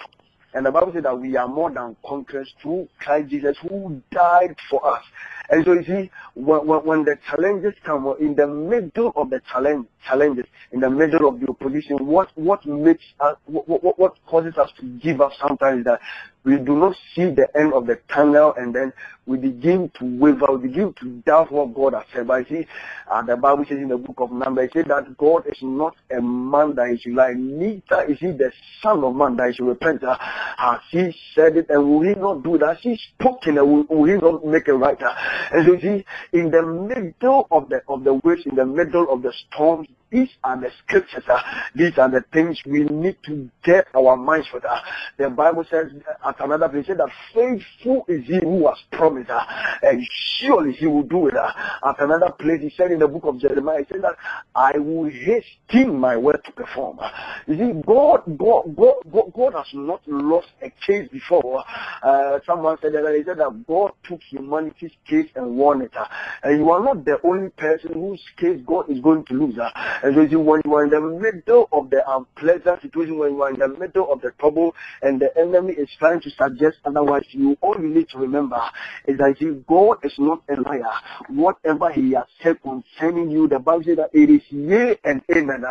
[0.53, 4.55] And the Bible says that we are more than conquerors through Christ Jesus who died
[4.69, 5.03] for us.
[5.51, 9.41] And so you see, when, when, when the challenges come, in the middle of the
[9.51, 14.15] challenge, challenges, in the middle of the opposition, what, what makes us, what, what, what
[14.27, 15.99] causes us to give up sometimes is that
[16.43, 18.93] we do not see the end of the tunnel and then
[19.25, 22.27] we begin to waver, we begin to doubt what God has said.
[22.27, 22.67] But you see,
[23.11, 25.95] uh, the Bible says in the book of Numbers, it says that God is not
[26.09, 29.67] a man that he should lie, neither is he the son of man that should
[29.67, 30.03] repent.
[30.03, 32.77] Uh, has he said it and will he not do that?
[32.77, 35.01] Has he spoken and will, will he not make it right?
[35.01, 35.13] Uh,
[35.51, 39.21] and you see, in the middle of the of the waves, in the middle of
[39.21, 41.23] the storms, these are the scriptures.
[41.27, 41.41] Uh,
[41.75, 44.65] these are the things we need to get our minds with.
[44.65, 44.79] Uh,
[45.17, 45.91] the Bible says
[46.23, 49.45] uh, at another place that faithful is he who has promised, uh,
[49.83, 51.35] and surely he will do it.
[51.35, 51.51] Uh,
[51.87, 54.15] at another place, he said in the book of Jeremiah, he said that
[54.55, 56.99] I will hasten my word to perform.
[56.99, 57.09] Uh,
[57.47, 61.63] you see, God, God, God, God, God has not lost a case before.
[62.01, 65.95] Uh, someone said that he said that God took humanity's case and won it.
[65.95, 66.05] Uh,
[66.43, 69.57] and you are not the only person whose case God is going to lose.
[69.57, 69.69] Uh,
[70.03, 73.41] and so you when you are in the middle of the unpleasant situation, when you
[73.43, 77.25] are in the middle of the trouble, and the enemy is trying to suggest otherwise,
[77.31, 78.61] you all you need to remember
[79.05, 80.83] is that you see, God is not a liar.
[81.27, 85.63] Whatever He has said concerning you, the Bible says that it is yea and amen.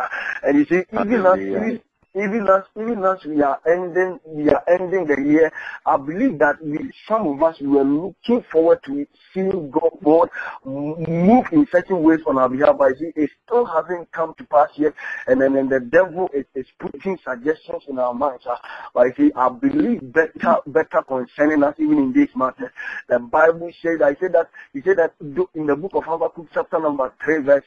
[0.43, 1.79] And you see, even as.
[2.15, 5.51] Even as even as we are ending we are ending the year,
[5.85, 10.29] I believe that we some of us we were looking forward to seeing God,
[10.65, 14.93] move in certain ways on our behalf, but it still hasn't come to pass yet.
[15.27, 18.45] And then, then the devil is, is putting suggestions in our minds.
[18.45, 18.55] Uh,
[18.93, 22.73] but see, I believe better better concerning us even in this matter.
[23.07, 25.13] The Bible says I said that he said that
[25.53, 27.63] in the book of Habakkuk chapter number three verse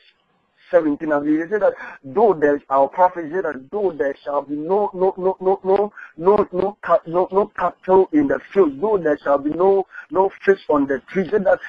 [0.73, 4.57] 17 and he said that though there's our prophet said that though there shall be
[4.57, 9.19] no no no no no no no no no cattle in the field, though there
[9.23, 11.61] shall be no no fish on the tree, said that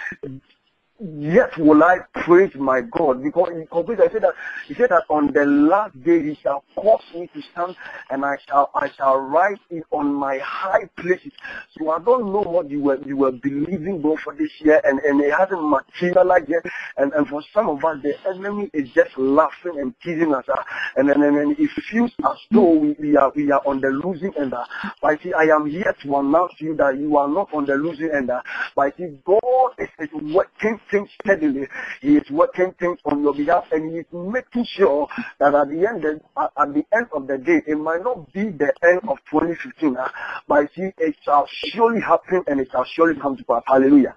[1.03, 4.33] Yet will I praise my God because in conclusion, I said that
[4.69, 7.75] he said that on the last day he shall cause me to stand
[8.09, 11.33] and I shall I shall rise in on my high places.
[11.77, 14.99] So I don't know what you were you were believing God for this year and,
[14.99, 16.63] and it hasn't materialized yet.
[16.95, 20.45] And and for some of us the enemy is just laughing and teasing us.
[20.47, 20.63] Uh,
[20.95, 23.89] and then and, and it feels as though we, we are we are on the
[23.89, 24.53] losing end.
[24.53, 24.63] Uh,
[25.01, 27.65] but I see I am here to announce to you that you are not on
[27.65, 28.29] the losing end.
[28.29, 28.41] Uh,
[28.73, 31.67] but see God is, is working things steadily.
[32.01, 35.07] He is working things on your behalf, and He is making sure
[35.39, 38.49] that at the end, at at the end of the day, it might not be
[38.49, 40.07] the end of 2015, uh,
[40.47, 43.63] but I see it shall surely happen, and it shall surely come to pass.
[43.65, 44.15] Hallelujah!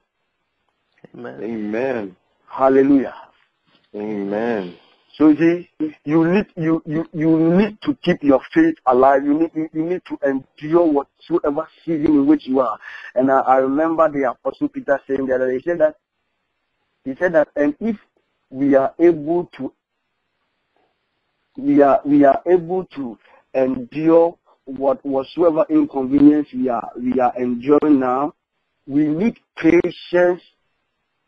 [1.15, 1.43] Amen.
[1.43, 2.17] Amen.
[2.49, 3.15] Hallelujah!
[3.95, 4.77] Amen.
[5.17, 9.25] So you see, you need you, you you need to keep your faith alive.
[9.25, 12.79] You need you, you need to endure whatsoever season in which you are.
[13.15, 15.97] And I, I remember the Apostle Peter saying that he said that
[17.07, 17.97] he said that and if
[18.51, 19.73] we are able to
[21.57, 23.17] we are we are able to
[23.55, 28.35] endure what whatsoever inconvenience we are we are enduring now,
[28.87, 30.43] we need patience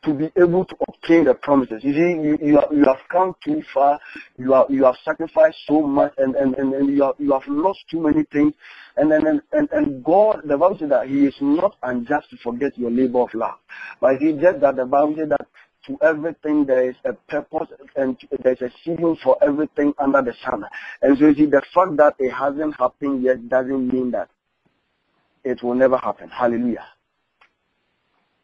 [0.05, 1.83] to be able to obtain the promises.
[1.83, 3.99] You see, you, you, are, you have come too far,
[4.37, 7.47] you are you have sacrificed so much and, and, and, and you have you have
[7.49, 8.53] lost too many things
[8.97, 12.77] and and, and, and God the Bible says that He is not unjust to forget
[12.77, 13.59] your labor of love.
[14.01, 15.47] But He just that the Bible says that
[15.89, 20.65] to everything there is a purpose and there's a season for everything under the sun.
[21.03, 24.29] And so you see the fact that it hasn't happened yet doesn't mean that
[25.43, 26.29] it will never happen.
[26.29, 26.87] Hallelujah.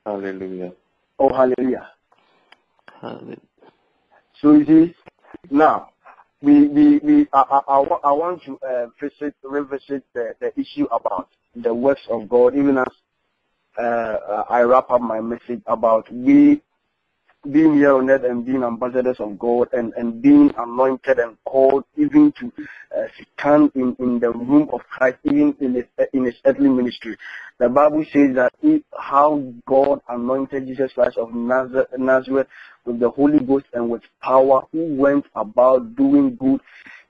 [0.05, 0.73] Hallelujah.
[1.19, 1.91] Oh hallelujah.
[3.01, 3.37] Hallelujah.
[4.41, 4.95] So you see,
[5.51, 5.91] now
[6.43, 11.29] we we, we I, I, I, want to uh, visit revisit the, the issue about
[11.55, 12.87] the works of God, even as
[13.79, 16.63] uh, I wrap up my message about we
[17.51, 21.85] being here on earth and being ambassadors of God and, and being anointed and called
[21.97, 22.53] even to
[22.97, 23.03] uh,
[23.39, 27.17] stand in, in the room of Christ, even in his, in his earthly ministry.
[27.59, 32.49] The Bible says that it, how God anointed Jesus Christ of Nazareth
[32.85, 36.61] with the Holy Ghost and with power, who went about doing good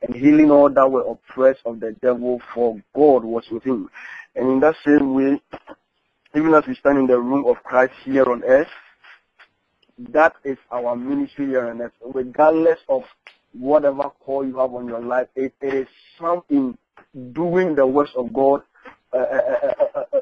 [0.02, 3.88] and healing all that were oppressed of the devil, for God was with him.
[4.36, 5.40] And in that same way,
[6.36, 8.68] even as we stand in the room of Christ here on earth,
[9.98, 11.92] that is our ministry here on earth.
[12.02, 13.02] Regardless of
[13.52, 15.88] whatever call you have on your life, it, it is
[16.20, 16.76] something
[17.32, 18.62] doing the works of God.
[19.12, 20.20] Uh, uh, uh, uh,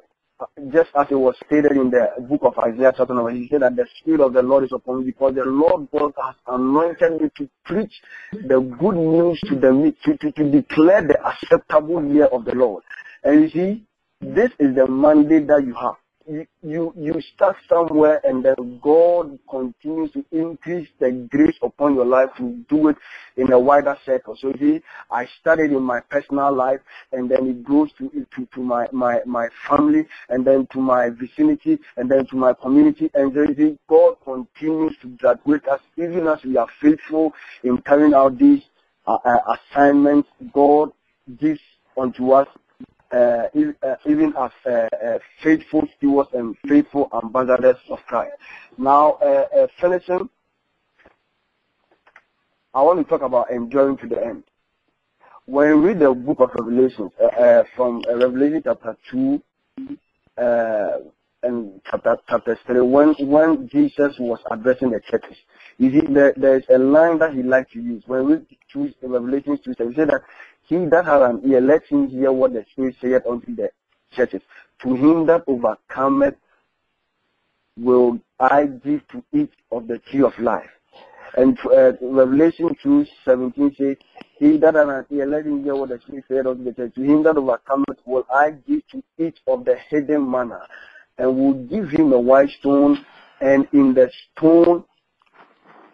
[0.72, 3.76] just as it was stated in the book of Isaiah chapter number, he said that
[3.76, 7.30] the Spirit of the Lord is upon me because the Lord God has anointed me
[7.38, 7.92] to preach
[8.32, 12.82] the good news to the to, to, to declare the acceptable year of the Lord.
[13.22, 13.84] And you see,
[14.20, 15.94] this is the mandate that you have
[16.28, 22.04] you, you you start somewhere and then God continues to increase the grace upon your
[22.04, 22.96] life to do it
[23.36, 24.36] in a wider circle.
[24.40, 26.80] So see, I started in my personal life
[27.12, 31.10] and then it goes to to, to my, my, my family and then to my
[31.10, 36.26] vicinity and then to my community and then see, God continues to graduate us even
[36.26, 37.32] as we are faithful
[37.64, 38.62] in carrying out these
[39.06, 40.90] uh, uh, assignments God
[41.38, 41.60] gives
[41.96, 42.48] unto us
[43.12, 43.48] uh,
[43.82, 48.32] uh, even as uh, uh, faithful stewards and faithful ambassadors of Christ.
[48.78, 50.28] Now, uh, finishing,
[52.74, 54.44] I want to talk about enduring to the end.
[55.44, 57.10] When you read the book of Revelation,
[57.76, 59.42] from Revelation chapter 2
[60.38, 60.88] uh,
[61.42, 65.36] and chapter, chapter 3, when, when Jesus was addressing the churches,
[65.76, 68.04] you see, there, there's a line that he liked to use.
[68.06, 70.22] When we choose Revelation 2, he said that
[70.62, 73.70] he that has an ear, let him hear what the Spirit saith unto the
[74.12, 74.42] churches.
[74.82, 76.34] To him that overcometh
[77.78, 80.70] will I give to each of the tree of life.
[81.36, 83.96] And uh, Revelation 2 17 says,
[84.38, 86.94] He that has an ear, let him hear what the Spirit said unto the church.
[86.94, 90.66] To him that overcometh will I give to each of the hidden manna,
[91.18, 93.04] and will give him a white stone,
[93.40, 94.84] and in the stone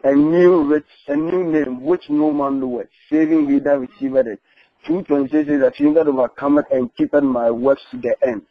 [0.04, 4.40] a new rich, a new name which no man knoweth, saving he that receiveth it.
[4.86, 8.42] 226 says that him that overcometh and keepeth my works to the end.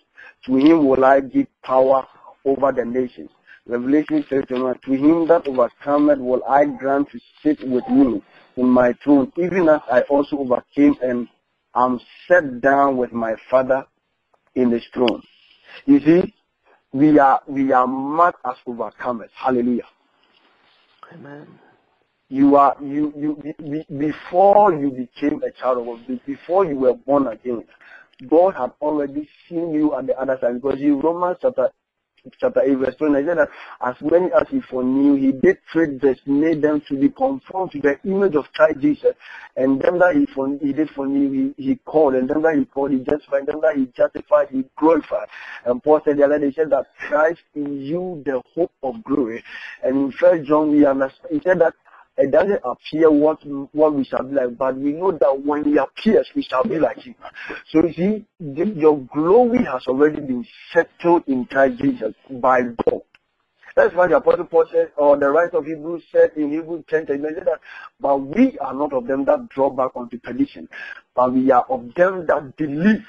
[0.45, 2.05] To him will I give power
[2.45, 3.29] over the nations.
[3.65, 8.21] Revelation 31, to him that overcometh will I grant to sit with me
[8.55, 11.27] in my throne, even as I also overcame and
[11.75, 13.85] am set down with my Father
[14.55, 15.21] in his throne.
[15.85, 16.33] You see,
[16.93, 19.29] we are we are marked as overcomers.
[19.35, 19.87] Hallelujah.
[21.13, 21.59] Amen.
[22.29, 26.93] You are you you be, before you became a child of God, before you were
[26.93, 27.63] born again.
[28.29, 31.69] God had already seen you at the other side because in Romans chapter
[32.39, 33.49] chapter 8, verse 20, I said that
[33.81, 35.57] as many as he foreknew, he did
[36.25, 39.13] made them to be conformed to the image of Christ Jesus.
[39.55, 42.15] And them that he, for, he did foreknew, he, he called.
[42.15, 43.45] And them that he called, he justified.
[43.45, 45.27] Them that he justified, he glorified.
[45.65, 49.03] And Paul said the other day, he said that Christ in you, the hope of
[49.03, 49.43] glory.
[49.83, 51.73] And in First John, we understand, he said that
[52.17, 53.39] it doesn't appear what
[53.73, 56.79] what we shall be like, but we know that when he appears, we shall be
[56.79, 57.15] like him.
[57.71, 63.01] So you see, the, your glory has already been settled in Christ Jesus by God.
[63.75, 67.05] That's why the Apostle Paul said, or the writer of Hebrews said in Hebrews 10,
[67.05, 67.59] 10 said that,
[67.99, 70.67] but we are not of them that draw back unto perdition,
[71.15, 73.05] but we are of them that believe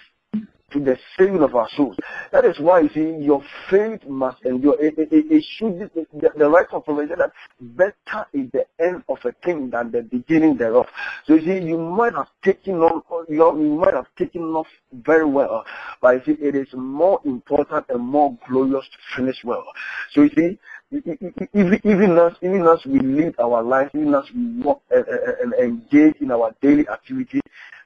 [0.71, 1.97] to the saving of our souls.
[2.31, 4.77] That is why you see your faith must endure.
[4.81, 8.67] It, it, it, it should be, the, the right of said that better is the
[8.79, 10.87] end of a thing than the beginning thereof.
[11.27, 15.65] So you see, you might have taken on you might have taken off very well,
[16.01, 19.65] but you see, it is more important and more glorious to finish well.
[20.13, 20.59] So you see,
[20.91, 25.17] even, as even as we live our life, even as we work and, eh, eh,
[25.27, 27.41] eh, and engage in our daily activity,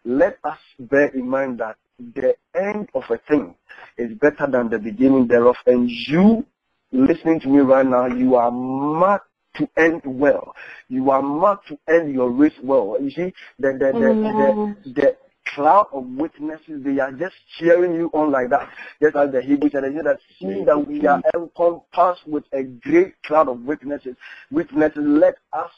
[0.05, 3.55] let us bear in mind that the end of a thing
[3.99, 5.57] is better than the beginning thereof.
[5.67, 6.45] And you
[6.91, 10.55] listening to me right now, you are marked to end well.
[10.89, 12.97] You are marked to end your race well.
[13.01, 15.17] You see, the the the, the, the
[15.55, 18.69] cloud of witnesses, they are just cheering you on like that.
[19.01, 23.49] Just as the Hebrew said, that see that we are encompassed with a great cloud
[23.49, 24.17] of witnesses.
[24.51, 25.71] Witnesses, let us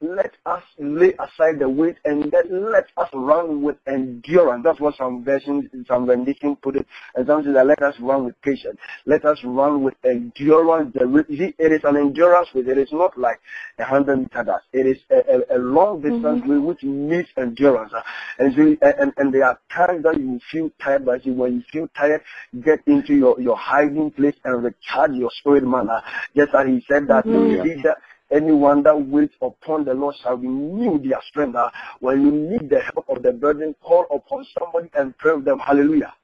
[0.00, 4.62] let us lay aside the weight and then let us run with endurance.
[4.64, 6.86] That's what some versions, some rendition put it.
[7.16, 8.78] And some say that let us run with patience.
[9.06, 10.94] Let us run with endurance.
[10.94, 13.40] The, see, it is an endurance with it is not like
[13.78, 14.62] a hundred meter dash.
[14.72, 16.64] It is a, a, a long distance mm-hmm.
[16.64, 17.92] which needs endurance.
[18.38, 21.62] And, so, and, and there are times that you feel tired, but see, when you
[21.72, 22.22] feel tired,
[22.62, 25.88] get into your, your hiding place and recharge your spirit man.
[26.36, 27.90] Just as he said that, mm-hmm.
[28.30, 31.56] You see that Anyone that waits upon the Lord shall renew their strength.
[31.56, 31.70] Uh,
[32.00, 35.58] when you need the help of the burden, call upon somebody and pray with them.
[35.58, 36.14] Hallelujah.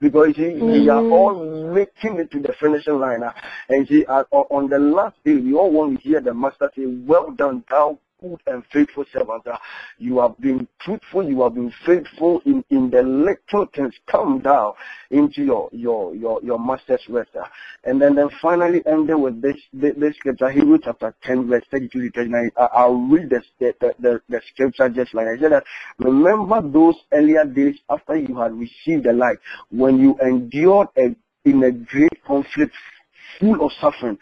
[0.00, 0.66] Because see, mm-hmm.
[0.66, 3.22] we are all making it to the finishing line.
[3.22, 3.32] Uh,
[3.68, 6.86] and see, uh, on the last day, we all want to hear the master say,
[6.86, 9.46] Well done, thou good and faithful servant.
[9.46, 9.56] Uh,
[9.98, 13.94] you have been truthful, you have been faithful in, in the little things.
[14.06, 14.72] Come down
[15.10, 17.30] into your your your, your master's rest.
[17.34, 17.44] Uh,
[17.84, 22.02] and then, then finally ended with this, this, this scripture, Hebrew chapter 10, verse 32
[22.02, 22.50] to 39.
[22.56, 25.64] I, I'll read the, the, the, the scripture just like I said that.
[25.98, 29.38] Remember those earlier days after you had received the light,
[29.70, 31.14] when you endured a,
[31.44, 32.74] in a great conflict
[33.38, 34.18] full of suffering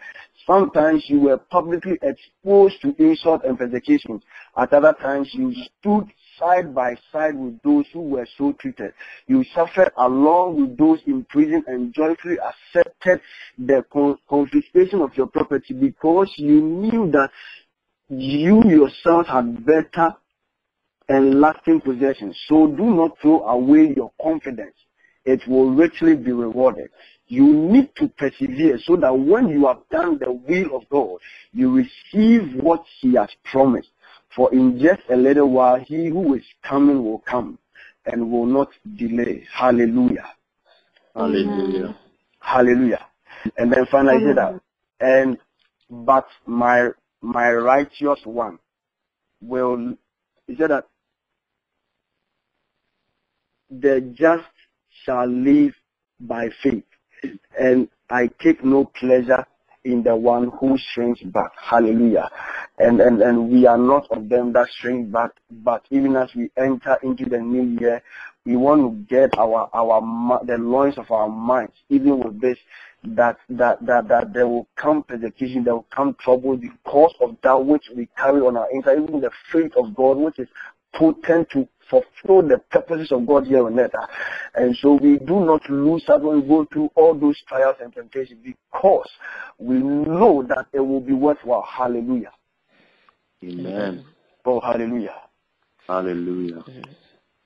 [0.48, 4.22] Sometimes you were publicly exposed to insult and persecution.
[4.56, 8.92] At other times you stood side by side with those who were so treated.
[9.26, 13.20] You suffered along with those in prison and joyfully accepted
[13.58, 13.84] the
[14.28, 17.30] confiscation of your property because you knew that
[18.08, 20.14] you yourself had better
[21.10, 22.38] and lasting possessions.
[22.48, 24.76] So do not throw away your confidence.
[25.26, 26.88] It will richly be rewarded.
[27.28, 31.18] You need to persevere so that when you have done the will of God,
[31.52, 33.90] you receive what He has promised.
[34.34, 37.58] For in just a little while, He who is coming will come
[38.06, 39.46] and will not delay.
[39.52, 40.32] Hallelujah.
[41.14, 41.96] Hallelujah.
[42.40, 43.06] Hallelujah.
[43.56, 44.60] And then finally, say that,
[45.00, 45.38] and
[45.90, 46.88] but my
[47.20, 48.58] my righteous one
[49.42, 49.94] will
[50.46, 50.86] He said that
[53.70, 54.44] the just
[55.04, 55.74] shall live
[56.20, 56.84] by faith,
[57.58, 59.46] and I take no pleasure
[59.84, 61.50] in the one who shrinks back.
[61.56, 62.28] Hallelujah.
[62.78, 66.50] And, and, and we are not of them that shrink back, but even as we
[66.56, 68.02] enter into the new year,
[68.44, 72.58] we want to get our, our, the loins of our minds, even with this,
[73.04, 77.64] that, that, that, that there will come persecution, there will come trouble because of that
[77.64, 80.48] which we carry on our inside, even the faith of God, which is
[80.94, 83.92] potent to fulfill the purposes of God here on earth.
[84.54, 87.92] And so we do not lose out when we go through all those trials and
[87.92, 89.08] temptations because
[89.58, 91.66] we know that it will be worthwhile.
[91.68, 92.32] Hallelujah.
[93.44, 94.04] Amen.
[94.44, 95.14] Oh, hallelujah.
[95.86, 96.64] Hallelujah.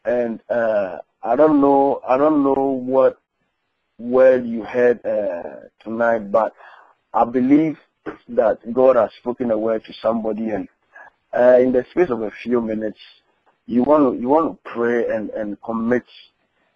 [0.05, 3.18] And uh, I don't know, I don't know what
[3.99, 6.55] word you heard uh, tonight, but
[7.12, 7.78] I believe
[8.28, 10.68] that God has spoken a word to somebody, and
[11.36, 12.99] uh, in the space of a few minutes,
[13.66, 16.04] you want to you want to pray and and commit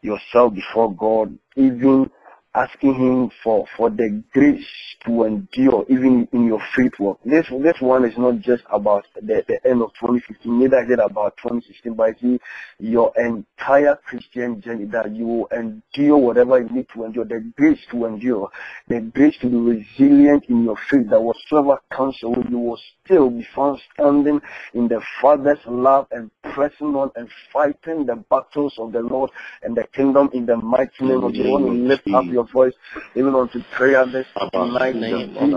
[0.02, 2.10] yourself before God, even
[2.56, 4.66] asking Him for for the grace
[5.04, 7.20] to endure, even in your faith walk.
[7.24, 10.98] This this one is not just about the, the end of 2015, neither is it
[10.98, 12.42] about 2016, but it's
[12.78, 17.78] your entire Christian journey that you will endure whatever you need to endure, the grace
[17.90, 18.48] to endure,
[18.88, 22.80] the grace to be resilient in your faith, that whatsoever comes your way, you will
[23.04, 24.40] still be found standing
[24.74, 29.30] in the Father's love and pressing on and fighting the battles of the Lord
[29.62, 31.76] and the kingdom in the mighty name of the Lord.
[31.76, 32.74] Lift up your voice
[33.14, 34.94] even unto prayer this night.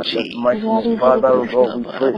[0.06, 0.98] Jesus, mighty.
[0.98, 2.14] Father, oh God, we pray.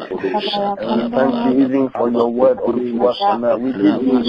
[0.77, 3.55] And we thank you even for your word unto us tonight.
[3.55, 4.19] We give you,